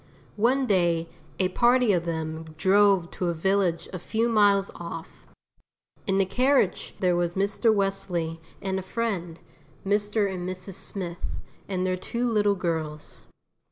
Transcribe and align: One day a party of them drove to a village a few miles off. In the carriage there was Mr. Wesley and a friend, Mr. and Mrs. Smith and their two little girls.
One 0.41 0.65
day 0.65 1.09
a 1.37 1.49
party 1.49 1.93
of 1.93 2.05
them 2.05 2.55
drove 2.57 3.11
to 3.11 3.27
a 3.27 3.35
village 3.35 3.87
a 3.93 3.99
few 3.99 4.27
miles 4.29 4.71
off. 4.73 5.27
In 6.07 6.17
the 6.17 6.25
carriage 6.25 6.95
there 6.99 7.15
was 7.15 7.35
Mr. 7.35 7.71
Wesley 7.71 8.41
and 8.63 8.79
a 8.79 8.81
friend, 8.81 9.37
Mr. 9.85 10.27
and 10.27 10.49
Mrs. 10.49 10.73
Smith 10.73 11.27
and 11.69 11.85
their 11.85 11.97
two 11.97 12.27
little 12.27 12.55
girls. 12.55 13.21